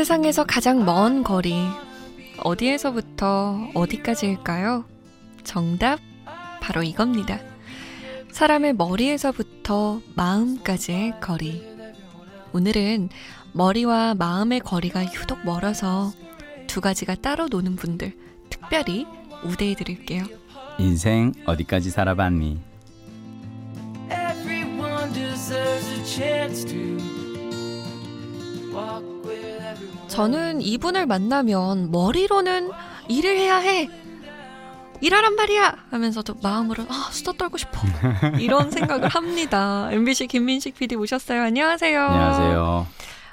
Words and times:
세상에서 0.00 0.44
가장 0.44 0.86
먼 0.86 1.22
거리. 1.22 1.54
어디에서부터 2.38 3.68
어디까지일까요? 3.74 4.86
정답, 5.44 6.00
바로 6.62 6.82
이겁니다. 6.82 7.38
사람의 8.32 8.76
머리에서부터 8.76 10.00
마음까지의 10.16 11.20
거리. 11.20 11.62
오늘은 12.54 13.10
머리와 13.52 14.14
마음의 14.14 14.60
거리가 14.60 15.04
유독 15.04 15.44
멀어서 15.44 16.14
두 16.66 16.80
가지가 16.80 17.16
따로 17.16 17.48
노는 17.48 17.76
분들 17.76 18.16
특별히 18.48 19.06
우대해 19.44 19.74
드릴게요. 19.74 20.24
인생 20.78 21.34
어디까지 21.44 21.90
살아봤니? 21.90 22.58
Everyone 24.10 25.12
deserves 25.12 25.92
a 25.92 26.06
chance 26.06 26.64
to 26.64 26.96
walk 28.72 29.04
with. 29.28 29.49
저는 30.08 30.60
이분을 30.60 31.06
만나면 31.06 31.90
머리로는 31.90 32.70
일을 33.08 33.36
해야 33.36 33.56
해. 33.58 33.88
일하란 35.02 35.34
말이야! 35.34 35.76
하면서도 35.90 36.34
마음으로, 36.42 36.84
아, 36.88 37.08
수다 37.10 37.32
떨고 37.32 37.56
싶어. 37.56 37.80
이런 38.38 38.70
생각을 38.70 39.08
합니다. 39.08 39.88
MBC 39.92 40.26
김민식 40.26 40.74
PD 40.74 40.96
모셨어요. 40.96 41.42
안녕하세요. 41.42 42.02
안녕하세요. 42.02 42.86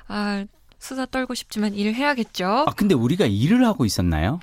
아, 0.08 0.46
수다 0.80 1.08
떨고 1.08 1.34
싶지만 1.34 1.74
일을 1.74 1.94
해야겠죠. 1.96 2.66
아 2.68 2.72
근데 2.76 2.96
우리가 2.96 3.26
일을 3.26 3.66
하고 3.66 3.84
있었나요? 3.84 4.40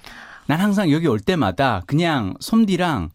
난 0.46 0.60
항상 0.60 0.90
여기 0.90 1.06
올 1.06 1.18
때마다 1.20 1.82
그냥 1.86 2.34
솜디랑 2.40 3.10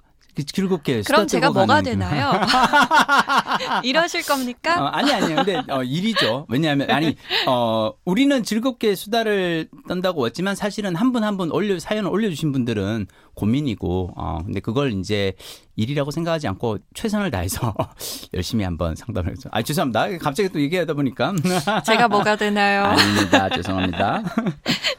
즐겁게 0.45 1.01
수다 1.03 1.13
그럼 1.15 1.27
제가 1.27 1.51
뭐가 1.51 1.77
그- 1.77 1.83
되나요? 1.83 2.31
이러실 3.83 4.25
겁니까? 4.25 4.81
어, 4.81 4.85
아니 4.87 5.11
아니요. 5.13 5.37
근데 5.37 5.61
어, 5.69 5.83
일이죠. 5.83 6.45
왜냐하면 6.49 6.89
아니 6.91 7.15
어 7.47 7.91
우리는 8.05 8.43
즐겁게 8.43 8.95
수다를 8.95 9.69
떤다고 9.87 10.25
했지만 10.25 10.55
사실은 10.55 10.95
한 10.95 11.11
분 11.11 11.23
한 11.23 11.37
분 11.37 11.51
올려 11.51 11.79
사연을 11.79 12.09
올려주신 12.09 12.51
분들은 12.51 13.07
고민이고 13.35 14.13
어 14.15 14.39
근데 14.45 14.59
그걸 14.59 14.91
이제 14.93 15.33
일이라고 15.75 16.11
생각하지 16.11 16.47
않고 16.49 16.79
최선을 16.93 17.31
다해서 17.31 17.73
열심히 18.33 18.63
한번 18.65 18.95
상담을 18.95 19.31
했죠. 19.31 19.49
아 19.51 19.61
죄송합니다. 19.61 20.17
갑자기 20.17 20.49
또 20.49 20.59
얘기하다 20.59 20.93
보니까 20.93 21.33
제가 21.85 22.07
뭐가 22.07 22.35
되나요? 22.35 22.83
아닙니다. 22.83 23.49
죄송합니다. 23.49 24.23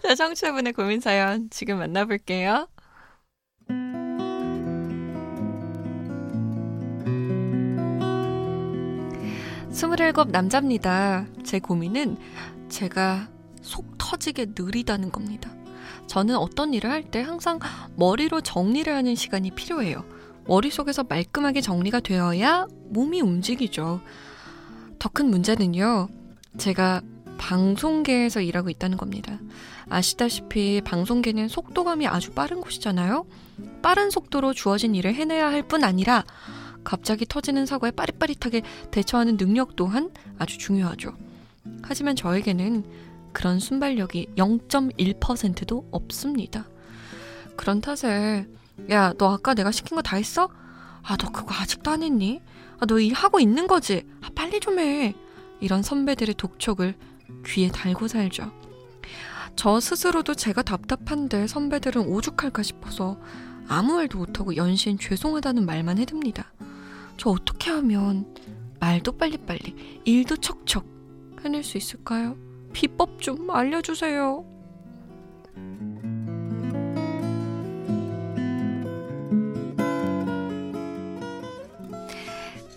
자, 0.02 0.14
청취자분의 0.14 0.72
고민 0.72 1.00
사연 1.00 1.48
지금 1.50 1.78
만나볼게요. 1.78 2.66
27 9.70 10.12
남자입니다. 10.28 11.26
제 11.44 11.58
고민은 11.58 12.16
제가 12.68 13.28
속 13.62 13.96
터지게 13.98 14.46
느리다는 14.56 15.12
겁니다. 15.12 15.50
저는 16.06 16.36
어떤 16.36 16.74
일을 16.74 16.90
할 16.90 17.04
때 17.04 17.20
항상 17.22 17.60
머리로 17.96 18.40
정리를 18.40 18.92
하는 18.92 19.14
시간이 19.14 19.52
필요해요. 19.52 20.04
머릿속에서 20.46 21.04
말끔하게 21.04 21.60
정리가 21.60 22.00
되어야 22.00 22.66
몸이 22.90 23.20
움직이죠. 23.20 24.00
더 24.98 25.08
큰 25.12 25.30
문제는요. 25.30 26.08
제가 26.58 27.00
방송계에서 27.38 28.40
일하고 28.42 28.70
있다는 28.70 28.96
겁니다. 28.98 29.38
아시다시피 29.88 30.82
방송계는 30.84 31.48
속도감이 31.48 32.06
아주 32.06 32.32
빠른 32.32 32.60
곳이잖아요. 32.60 33.24
빠른 33.82 34.10
속도로 34.10 34.52
주어진 34.52 34.94
일을 34.94 35.14
해내야 35.14 35.50
할 35.50 35.62
뿐 35.62 35.84
아니라 35.84 36.24
갑자기 36.84 37.27
터지는 37.27 37.67
사고에 37.67 37.91
빠릿빠릿하게 37.91 38.62
대처하는 38.91 39.36
능력 39.36 39.77
또한 39.77 40.11
아주 40.39 40.59
중요하죠. 40.59 41.14
하지만 41.83 42.17
저에게는 42.17 42.84
그런 43.33 43.61
순발력이 43.61 44.29
0.1%도 44.36 45.89
없습니다. 45.90 46.67
그런 47.57 47.80
탓에 47.80 48.46
야, 48.90 49.13
너 49.19 49.33
아까 49.33 49.55
내가 49.55 49.70
시킨 49.70 49.95
거 49.96 50.02
다 50.02 50.17
했어? 50.17 50.48
아, 51.02 51.17
너 51.17 51.30
그거 51.30 51.55
아직도 51.55 51.90
안 51.90 52.02
했니? 52.02 52.40
아, 52.79 52.86
너 52.86 52.98
일 52.98 53.13
하고 53.14 53.39
있는 53.40 53.67
거지? 53.67 54.07
아, 54.23 54.29
빨리 54.35 54.58
좀 54.61 54.79
해. 54.79 55.14
이런 55.61 55.83
선배들의 55.83 56.35
독촉을 56.36 56.95
귀에 57.46 57.69
달고 57.69 58.08
살죠. 58.08 58.51
저 59.57 59.79
스스로도 59.80 60.35
제가 60.35 60.63
답답한데 60.63 61.46
선배들은 61.46 62.07
오죽할까 62.07 62.63
싶어서 62.63 63.19
아무 63.69 63.95
말도 63.95 64.19
못하고 64.19 64.57
연신 64.57 64.98
죄송하다는 64.98 65.67
말만 65.67 65.98
해둡니다. 65.98 66.51
저 67.20 67.29
어떻게 67.29 67.69
하면 67.69 68.35
말도 68.79 69.13
빨리빨리, 69.13 70.01
일도 70.07 70.39
척척 70.39 70.86
해낼 71.45 71.63
수 71.63 71.77
있을까요? 71.77 72.35
비법 72.73 73.20
좀 73.20 73.51
알려주세요. 73.51 74.42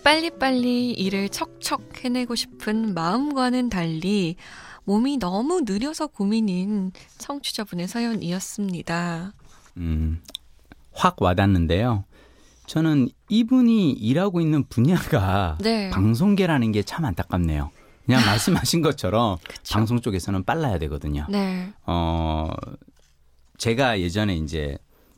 빨리빨리 0.04 0.90
일을 0.90 1.30
척척 1.30 2.04
해내고 2.04 2.34
싶은 2.34 2.92
마음과는 2.92 3.70
달리 3.70 4.36
몸이 4.84 5.16
너무 5.16 5.62
느려서 5.62 6.06
고민인 6.06 6.92
청취자분의 7.16 7.88
사연이었습니다. 7.88 9.32
음, 9.78 10.20
확 10.92 11.22
와닿는데요. 11.22 12.04
저는 12.66 13.08
이분이 13.28 13.92
일하고 13.92 14.40
있는 14.40 14.64
분야가 14.68 15.58
네. 15.62 15.90
방송계라는 15.90 16.72
게 16.72 16.82
참 16.82 17.04
안타깝네요. 17.04 17.70
그냥 18.06 18.20
말씀하신 18.26 18.82
것처럼. 18.82 19.38
방송 19.72 20.00
쪽에서는 20.00 20.44
빨라야 20.44 20.78
되거든요. 20.80 21.26
네. 21.30 21.72
어, 21.86 22.50
제가 23.58 24.00
예전에 24.00 24.36
이제 24.36 24.76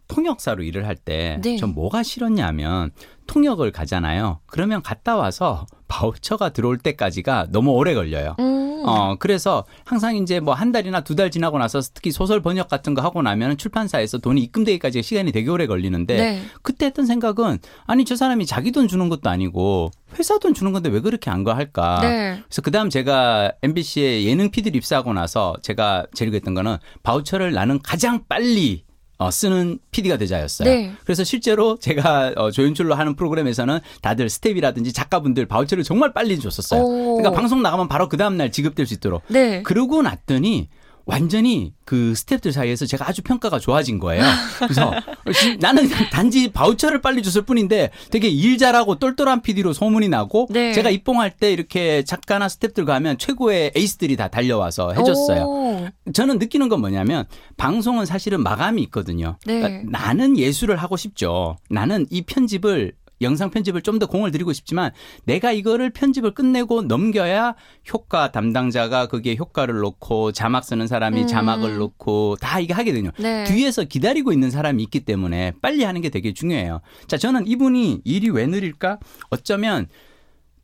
통역사로 0.08 0.62
일을 0.62 0.86
할때 0.86 1.40
네. 1.42 1.56
전 1.56 1.74
뭐가 1.74 2.02
싫었냐면 2.04 2.92
통역을 3.26 3.72
가잖아요. 3.72 4.38
그러면 4.46 4.82
갔다 4.82 5.16
와서 5.16 5.66
바우처가 5.88 6.50
들어올 6.50 6.78
때까지가 6.78 7.48
너무 7.50 7.72
오래 7.72 7.94
걸려요. 7.94 8.36
음. 8.38 8.65
어, 8.84 9.16
그래서 9.18 9.64
항상 9.84 10.16
이제 10.16 10.40
뭐 10.40 10.54
한 10.54 10.72
달이나 10.72 11.00
두 11.02 11.14
달 11.16 11.30
지나고 11.30 11.58
나서 11.58 11.80
특히 11.94 12.10
소설 12.10 12.40
번역 12.42 12.68
같은 12.68 12.94
거 12.94 13.02
하고 13.02 13.22
나면 13.22 13.56
출판사에서 13.56 14.18
돈이 14.18 14.40
입금되기까지 14.42 15.02
시간이 15.02 15.32
되게 15.32 15.50
오래 15.50 15.66
걸리는데 15.66 16.16
네. 16.16 16.42
그때 16.62 16.86
했던 16.86 17.06
생각은 17.06 17.58
아니 17.86 18.04
저 18.04 18.16
사람이 18.16 18.46
자기 18.46 18.72
돈 18.72 18.88
주는 18.88 19.08
것도 19.08 19.30
아니고 19.30 19.90
회사 20.18 20.38
돈 20.38 20.54
주는 20.54 20.72
건데 20.72 20.88
왜 20.88 21.00
그렇게 21.00 21.30
아까워할까? 21.30 22.00
네. 22.02 22.42
그래서 22.48 22.62
그다음 22.62 22.90
제가 22.90 23.52
MBC에 23.62 24.24
예능 24.24 24.50
PD를 24.50 24.76
입사하고 24.76 25.12
나서 25.12 25.54
제가 25.62 26.06
제일 26.14 26.34
했던 26.34 26.54
거는 26.54 26.78
바우처를 27.02 27.52
나는 27.52 27.80
가장 27.82 28.24
빨리 28.28 28.85
어, 29.18 29.30
쓰는 29.30 29.78
PD가 29.90 30.18
되자였어요. 30.18 30.68
네. 30.68 30.92
그래서 31.04 31.24
실제로 31.24 31.78
제가 31.78 32.34
어, 32.36 32.50
조연출로 32.50 32.94
하는 32.94 33.16
프로그램에서는 33.16 33.80
다들 34.02 34.28
스텝이라든지 34.28 34.92
작가분들 34.92 35.46
바우처를 35.46 35.84
정말 35.84 36.12
빨리 36.12 36.38
줬었어요. 36.38 36.82
오. 36.82 37.16
그러니까 37.16 37.30
방송 37.40 37.62
나가면 37.62 37.88
바로 37.88 38.08
그 38.08 38.16
다음 38.16 38.36
날 38.36 38.52
지급될 38.52 38.86
수 38.86 38.94
있도록. 38.94 39.22
네. 39.28 39.62
그러고 39.62 40.02
났더니 40.02 40.68
완전히 41.06 41.72
그 41.84 42.12
스탭들 42.14 42.52
사이에서 42.52 42.84
제가 42.84 43.08
아주 43.08 43.22
평가가 43.22 43.58
좋아진 43.58 43.98
거예요. 43.98 44.24
그래서 44.58 44.92
나는 45.60 45.88
단지 46.10 46.50
바우처를 46.50 47.00
빨리 47.00 47.22
줬을 47.22 47.42
뿐인데 47.42 47.90
되게 48.10 48.28
일 48.28 48.58
잘하고 48.58 48.98
똘똘한 48.98 49.42
PD로 49.42 49.72
소문이 49.72 50.08
나고 50.08 50.48
네. 50.50 50.72
제가 50.72 50.90
입봉할 50.90 51.30
때 51.30 51.52
이렇게 51.52 52.02
작가나 52.04 52.46
스탭들 52.46 52.84
가면 52.84 53.18
최고의 53.18 53.72
에이스들이 53.74 54.16
다 54.16 54.28
달려와서 54.28 54.92
해줬어요. 54.92 55.42
오. 55.42 55.88
저는 56.12 56.38
느끼는 56.38 56.68
건 56.68 56.80
뭐냐면 56.80 57.24
방송은 57.56 58.06
사실은 58.06 58.42
마감이 58.42 58.82
있거든요. 58.84 59.38
네. 59.46 59.60
그러니까 59.60 59.90
나는 59.90 60.38
예술을 60.38 60.76
하고 60.76 60.96
싶죠. 60.96 61.56
나는 61.68 62.06
이 62.10 62.22
편집을 62.22 62.92
영상 63.22 63.50
편집을 63.50 63.82
좀 63.82 63.98
더 63.98 64.06
공을 64.06 64.30
들이고 64.30 64.52
싶지만 64.52 64.90
내가 65.24 65.52
이거를 65.52 65.88
편집을 65.90 66.32
끝내고 66.34 66.82
넘겨야 66.82 67.54
효과 67.92 68.30
담당자가 68.30 69.06
거기에 69.08 69.36
효과를 69.36 69.76
놓고 69.78 70.32
자막 70.32 70.64
쓰는 70.64 70.86
사람이 70.86 71.22
음. 71.22 71.26
자막을 71.26 71.78
놓고 71.78 72.36
다 72.40 72.60
이게 72.60 72.74
하게 72.74 72.92
되거든요. 72.92 73.12
네. 73.18 73.44
뒤에서 73.44 73.84
기다리고 73.84 74.32
있는 74.32 74.50
사람이 74.50 74.82
있기 74.82 75.00
때문에 75.06 75.52
빨리 75.62 75.84
하는 75.84 76.02
게 76.02 76.10
되게 76.10 76.34
중요해요. 76.34 76.80
자, 77.06 77.16
저는 77.16 77.46
이분이 77.46 78.02
일이 78.04 78.28
왜 78.30 78.46
느릴까? 78.46 78.98
어쩌면 79.30 79.86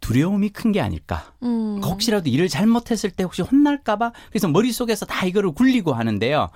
두려움이 0.01 0.51
큰 0.51 0.73
게 0.73 0.81
아닐까. 0.81 1.33
음. 1.43 1.81
혹시라도 1.83 2.29
일을 2.29 2.49
잘못했을 2.49 3.11
때 3.11 3.23
혹시 3.25 3.41
혼날까봐 3.41 4.13
그래서 4.29 4.49
머릿속에서 4.49 5.07
다 5.07 5.25
이거를 5.25 5.53
굴리고 5.53 5.95
하는데요. 5.95 6.51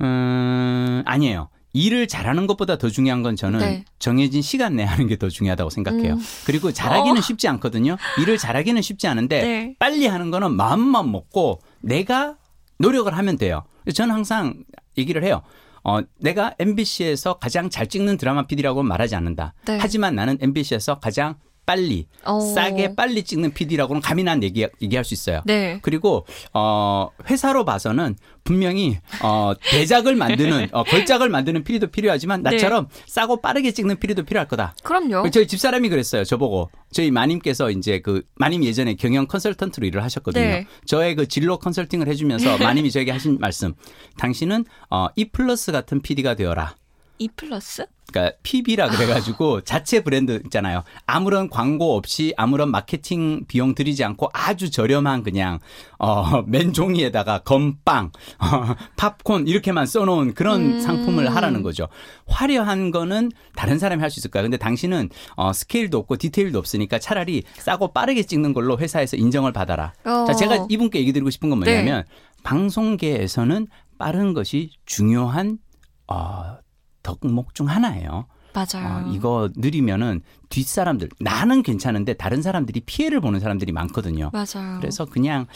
음, 0.00 1.02
아니에요. 1.04 1.48
일을 1.74 2.06
잘하는 2.08 2.46
것보다 2.46 2.78
더 2.78 2.88
중요한 2.88 3.22
건 3.22 3.36
저는 3.36 3.58
네. 3.58 3.84
정해진 3.98 4.40
시간 4.42 4.76
내에 4.76 4.86
하는 4.86 5.06
게 5.08 5.16
더 5.16 5.28
중요하다고 5.28 5.70
생각해요. 5.70 6.14
음. 6.14 6.20
그리고 6.46 6.72
잘하기는 6.72 7.18
어. 7.18 7.20
쉽지 7.20 7.46
않거든요. 7.48 7.96
일을 8.20 8.38
잘하기는 8.38 8.80
쉽지 8.82 9.06
않은데 9.06 9.42
네. 9.42 9.76
빨리 9.78 10.06
하는 10.06 10.30
거는 10.30 10.54
마음만 10.54 11.10
먹고 11.12 11.60
내가 11.80 12.36
노력을 12.78 13.14
하면 13.16 13.36
돼요. 13.36 13.62
저는 13.94 14.14
항상 14.14 14.64
얘기를 14.98 15.22
해요. 15.22 15.42
어, 15.84 16.00
내가 16.18 16.54
MBC에서 16.58 17.34
가장 17.34 17.70
잘 17.70 17.86
찍는 17.88 18.16
드라마 18.16 18.46
PD라고 18.46 18.82
는 18.82 18.88
말하지 18.88 19.14
않는다. 19.14 19.54
네. 19.66 19.78
하지만 19.80 20.14
나는 20.14 20.38
MBC에서 20.40 20.98
가장 20.98 21.36
빨리 21.66 22.06
어. 22.24 22.40
싸게 22.40 22.94
빨리 22.94 23.22
찍는 23.22 23.52
PD라고는 23.54 24.02
감히 24.02 24.22
난 24.22 24.42
얘기, 24.42 24.66
얘기할 24.82 25.04
수 25.04 25.14
있어요. 25.14 25.42
네. 25.44 25.78
그리고 25.82 26.26
어 26.52 27.08
회사로 27.28 27.64
봐서는 27.64 28.16
분명히 28.44 28.98
어 29.22 29.52
대작을 29.70 30.14
만드는 30.16 30.68
어 30.72 30.84
걸작을 30.84 31.28
만드는 31.28 31.64
PD도 31.64 31.88
필요하지만 31.88 32.42
네. 32.42 32.50
나처럼 32.50 32.88
싸고 33.06 33.40
빠르게 33.40 33.72
찍는 33.72 33.98
PD도 33.98 34.24
필요할 34.24 34.48
거다. 34.48 34.74
그럼요. 34.82 35.30
저희 35.30 35.46
집사람이 35.46 35.88
그랬어요. 35.88 36.24
저보고 36.24 36.70
저희 36.92 37.10
마님께서 37.10 37.70
이제 37.70 38.00
그 38.00 38.22
마님 38.36 38.62
예전에 38.64 38.94
경영 38.94 39.26
컨설턴트로 39.26 39.86
일을 39.86 40.02
하셨거든요. 40.04 40.44
네. 40.44 40.66
저의 40.86 41.14
그 41.14 41.26
진로 41.26 41.58
컨설팅을 41.58 42.08
해주면서 42.08 42.58
마님이 42.58 42.90
저에게 42.90 43.10
하신 43.10 43.38
말씀. 43.40 43.74
당신은 44.18 44.64
어 44.90 45.08
E 45.16 45.30
플러스 45.30 45.72
같은 45.72 46.00
PD가 46.02 46.34
되어라. 46.34 46.74
E 47.18 47.28
플러스? 47.28 47.86
그러니까 48.12 48.36
PB라 48.42 48.90
그래가지고 48.90 49.62
자체 49.62 50.04
브랜드 50.04 50.40
있잖아요. 50.44 50.84
아무런 51.06 51.48
광고 51.48 51.96
없이 51.96 52.34
아무런 52.36 52.70
마케팅 52.70 53.44
비용 53.46 53.74
들이지 53.74 54.04
않고 54.04 54.28
아주 54.32 54.70
저렴한 54.70 55.22
그냥 55.22 55.58
어 55.98 56.42
맨 56.46 56.72
종이에다가 56.72 57.38
건빵, 57.40 58.12
어, 58.38 58.74
팝콘 58.96 59.48
이렇게만 59.48 59.86
써놓은 59.86 60.34
그런 60.34 60.74
음. 60.74 60.80
상품을 60.80 61.34
하라는 61.34 61.62
거죠. 61.62 61.88
화려한 62.26 62.90
거는 62.90 63.30
다른 63.56 63.78
사람이 63.78 64.00
할 64.00 64.10
수 64.10 64.20
있을 64.20 64.30
거야. 64.30 64.42
근데 64.42 64.56
당신은 64.58 65.08
어 65.36 65.52
스케일도 65.52 65.98
없고 65.98 66.16
디테일도 66.16 66.58
없으니까 66.58 66.98
차라리 66.98 67.42
싸고 67.56 67.92
빠르게 67.92 68.22
찍는 68.24 68.52
걸로 68.52 68.78
회사에서 68.78 69.16
인정을 69.16 69.52
받아라. 69.52 69.92
어. 70.04 70.24
자, 70.26 70.34
제가 70.34 70.66
이분께 70.68 71.00
얘기 71.00 71.12
드리고 71.12 71.30
싶은 71.30 71.48
건 71.50 71.60
네. 71.60 71.72
뭐냐면 71.74 72.04
방송계에서는 72.44 73.66
빠른 73.98 74.34
것이 74.34 74.70
중요한 74.84 75.58
어 76.06 76.58
덕목 77.04 77.54
중 77.54 77.68
하나예요. 77.68 78.26
맞아요. 78.52 79.06
어, 79.06 79.10
이거 79.12 79.50
느리면은 79.56 80.22
뒷사람들 80.48 81.08
나는 81.20 81.62
괜찮은데 81.62 82.14
다른 82.14 82.40
사람들이 82.42 82.80
피해를 82.80 83.20
보는 83.20 83.40
사람들이 83.40 83.72
많거든요. 83.72 84.30
맞아요. 84.32 84.78
그래서 84.80 85.04
그냥 85.04 85.46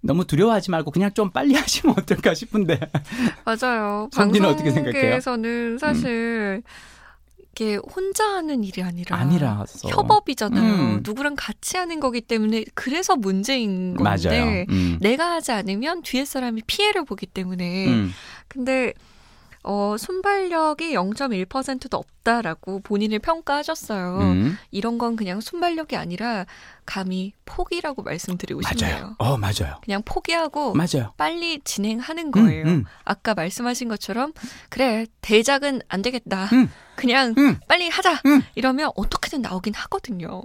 너무 0.00 0.24
두려워하지 0.26 0.70
말고 0.70 0.90
그냥 0.90 1.12
좀 1.14 1.30
빨리 1.30 1.54
하시면 1.56 1.96
어떨까 1.98 2.34
싶은데. 2.34 2.78
맞아요. 3.44 4.08
선디는 4.12 4.48
어떻게 4.48 4.70
생각해요? 4.70 5.18
음. 5.26 5.78
사실 5.78 6.62
이게 7.52 7.76
혼자 7.76 8.24
하는 8.24 8.62
일이 8.62 8.82
아니라 8.82 9.16
아니라서. 9.16 9.88
협업이잖아요. 9.88 10.74
음. 10.74 11.00
누구랑 11.02 11.34
같이 11.36 11.76
하는 11.78 11.98
거기 11.98 12.20
때문에 12.20 12.64
그래서 12.74 13.16
문제인 13.16 13.94
건데. 13.94 14.66
음. 14.68 14.98
내가 15.00 15.32
하지 15.32 15.50
않으면 15.52 16.02
뒤에 16.02 16.24
사람이 16.26 16.62
피해를 16.66 17.04
보기 17.06 17.26
때문에 17.26 17.88
음. 17.88 18.12
근데 18.48 18.92
어, 19.64 19.96
순발력이 19.98 20.92
0.1%도 20.94 21.96
없다라고 21.96 22.80
본인을 22.80 23.18
평가하셨어요. 23.18 24.18
음. 24.20 24.58
이런 24.70 24.98
건 24.98 25.16
그냥 25.16 25.40
순발력이 25.40 25.96
아니라 25.96 26.46
감히 26.86 27.32
포기라고 27.44 28.02
말씀드리고 28.02 28.60
맞아요. 28.62 28.76
싶네요. 28.78 29.16
어, 29.18 29.36
맞아요. 29.36 29.80
그냥 29.84 30.02
포기하고 30.04 30.74
맞아요. 30.74 31.12
빨리 31.16 31.60
진행하는 31.64 32.30
거예요. 32.30 32.64
음, 32.64 32.68
음. 32.68 32.84
아까 33.04 33.34
말씀하신 33.34 33.88
것처럼 33.88 34.32
그래 34.68 35.06
대작은 35.20 35.82
안 35.88 36.02
되겠다. 36.02 36.46
음. 36.52 36.70
그냥 36.96 37.34
음. 37.36 37.58
빨리 37.68 37.88
하자. 37.88 38.20
음. 38.26 38.42
이러면 38.54 38.90
어떻게든 38.96 39.42
나오긴 39.42 39.74
하거든요. 39.74 40.42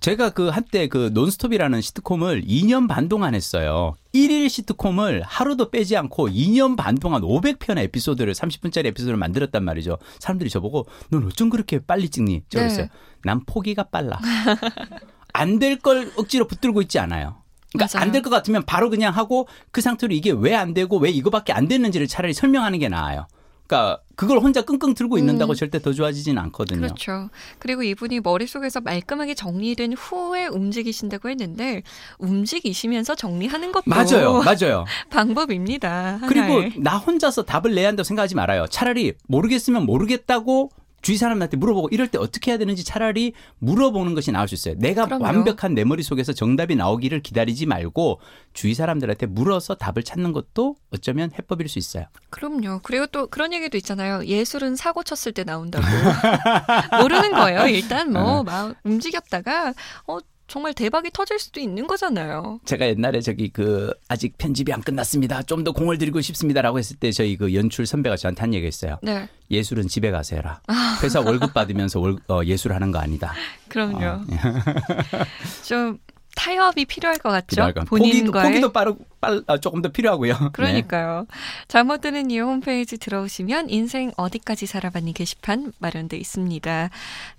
제가 0.00 0.30
그 0.30 0.48
한때 0.48 0.86
그 0.88 1.10
논스톱이라는 1.12 1.80
시트콤을 1.80 2.42
2년 2.42 2.86
반 2.88 3.08
동안 3.08 3.34
했어요. 3.34 3.94
1일 4.14 4.48
시트콤을 4.48 5.22
하루도 5.24 5.70
빼지 5.70 5.96
않고 5.96 6.28
2년 6.28 6.76
반 6.76 6.94
동안 6.96 7.22
500편의 7.22 7.78
에피소드를 7.84 8.32
30분짜리 8.34 8.86
에피소드를 8.86 9.16
만들었단 9.16 9.64
말이죠. 9.64 9.98
사람들이 10.20 10.48
저보고 10.50 10.86
넌 11.10 11.24
어쩜 11.26 11.50
그렇게 11.50 11.78
빨리 11.80 12.08
찍니? 12.08 12.42
제가 12.48 12.66
네. 12.66 12.68
그랬어요. 12.68 12.88
난 13.24 13.40
포기가 13.44 13.84
빨라. 13.84 14.18
안 15.32 15.58
될 15.58 15.76
걸 15.80 16.10
억지로 16.16 16.46
붙들고 16.46 16.80
있지 16.82 16.98
않아요. 16.98 17.36
그러니까. 17.72 18.00
안 18.00 18.10
될 18.12 18.22
것 18.22 18.30
같으면 18.30 18.62
바로 18.64 18.88
그냥 18.90 19.14
하고 19.14 19.48
그 19.70 19.80
상태로 19.80 20.14
이게 20.14 20.30
왜 20.30 20.54
안 20.54 20.72
되고 20.72 20.96
왜 20.98 21.10
이거밖에 21.10 21.52
안 21.52 21.68
됐는지를 21.68 22.06
차라리 22.06 22.32
설명하는 22.32 22.78
게 22.78 22.88
나아요. 22.88 23.26
그러니까 23.66 24.00
그걸 24.14 24.38
혼자 24.38 24.62
끙끙 24.62 24.94
들고 24.94 25.18
있는다고 25.18 25.52
음. 25.52 25.54
절대 25.54 25.80
더 25.80 25.92
좋아지진 25.92 26.38
않거든요. 26.38 26.80
그렇죠. 26.80 27.28
그리고 27.58 27.82
이분이 27.82 28.20
머릿속에서 28.20 28.80
말끔하게 28.80 29.34
정리된 29.34 29.92
후에 29.92 30.46
움직이신다고 30.46 31.28
했는데 31.28 31.82
움직이시면서 32.18 33.14
정리하는 33.14 33.72
것도 33.72 33.84
맞아요. 33.86 34.42
맞아요. 34.42 34.84
방법입니다. 35.10 36.18
하나의. 36.20 36.28
그리고 36.28 36.80
나 36.80 36.96
혼자서 36.96 37.44
답을 37.44 37.74
내야 37.74 37.88
한다고 37.88 38.04
생각하지 38.04 38.34
말아요. 38.36 38.66
차라리 38.68 39.12
모르겠으면 39.26 39.84
모르겠다고 39.84 40.70
주위 41.06 41.18
사람한테 41.18 41.56
물어보고 41.56 41.90
이럴 41.92 42.08
때 42.08 42.18
어떻게 42.18 42.50
해야 42.50 42.58
되는지 42.58 42.82
차라리 42.82 43.32
물어보는 43.60 44.16
것이 44.16 44.32
나을 44.32 44.48
수 44.48 44.56
있어요. 44.56 44.74
내가 44.78 45.04
그럼요. 45.04 45.22
완벽한 45.22 45.72
내 45.72 45.84
머릿속에서 45.84 46.32
정답이 46.32 46.74
나오기를 46.74 47.22
기다리지 47.22 47.66
말고 47.66 48.18
주위 48.54 48.74
사람들한테 48.74 49.26
물어서 49.26 49.76
답을 49.76 50.02
찾는 50.02 50.32
것도 50.32 50.74
어쩌면 50.90 51.30
해법일 51.38 51.68
수 51.68 51.78
있어요. 51.78 52.06
그럼요. 52.30 52.80
그리고 52.82 53.06
또 53.06 53.28
그런 53.28 53.52
얘기도 53.52 53.76
있잖아요. 53.76 54.24
예술은 54.26 54.74
사고 54.74 55.04
쳤을 55.04 55.30
때 55.30 55.44
나온다고. 55.44 55.86
모르는 57.00 57.30
거예요. 57.30 57.68
일단 57.68 58.12
네. 58.12 58.18
뭐막 58.18 58.74
움직였다가 58.82 59.74
어 60.08 60.18
정말 60.48 60.72
대박이 60.74 61.10
터질 61.12 61.38
수도 61.38 61.58
있는 61.60 61.86
거잖아요. 61.86 62.60
제가 62.64 62.86
옛날에 62.86 63.20
저기 63.20 63.48
그 63.48 63.92
아직 64.08 64.38
편집이 64.38 64.72
안 64.72 64.80
끝났습니다. 64.80 65.42
좀 65.42 65.64
더 65.64 65.72
공을 65.72 65.98
들이고 65.98 66.20
싶습니다라고 66.20 66.78
했을 66.78 66.94
때 66.96 67.10
저희 67.10 67.36
그 67.36 67.52
연출 67.54 67.86
선배가 67.86 68.16
저한테 68.16 68.40
한 68.40 68.54
얘기가 68.54 68.68
있어요. 68.68 68.98
네. 69.02 69.28
예술은 69.50 69.88
집에 69.88 70.10
가서 70.12 70.36
해라. 70.36 70.60
회사 71.02 71.20
월급 71.20 71.52
받으면서 71.52 71.98
월, 71.98 72.16
어, 72.28 72.42
예술하는 72.44 72.92
거 72.92 72.98
아니다. 73.00 73.32
그럼요. 73.68 74.04
어, 74.06 74.24
좀 75.66 75.98
타협이 76.36 76.84
필요할 76.84 77.18
것 77.18 77.30
같죠? 77.30 77.62
같아요. 77.62 77.84
포기도, 77.86 78.70
빠르, 78.72 78.94
빨, 79.20 79.42
아, 79.48 79.58
조금 79.58 79.82
더 79.82 79.88
필요하고요. 79.88 80.32
네. 80.38 80.48
그러니까요. 80.52 81.26
잘못 81.66 82.02
듣는 82.02 82.30
이유 82.30 82.44
홈페이지 82.44 82.98
들어오시면 82.98 83.70
인생 83.70 84.12
어디까지 84.16 84.66
살아봤니 84.66 85.14
게시판 85.14 85.72
마련돼 85.78 86.16
있습니다. 86.18 86.90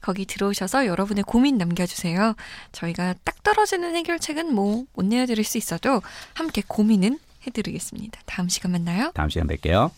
거기 0.02 0.26
들어오셔서 0.26 0.88
여러분의 0.88 1.24
고민 1.24 1.58
남겨주세요. 1.58 2.36
저희가 2.74 3.14
딱 3.24 3.42
떨어지는 3.44 3.96
해결책은 3.96 4.54
뭐 4.54 4.86
못 4.94 5.06
내어드릴 5.06 5.44
수 5.46 5.58
있어도 5.58 6.02
함께 6.34 6.64
고민은 6.68 7.20
해드리겠습니다. 7.46 8.20
다음 8.26 8.50
시간 8.50 8.72
만나요. 8.72 9.12
다음 9.14 9.30
시간 9.30 9.48
뵐게요. 9.48 9.92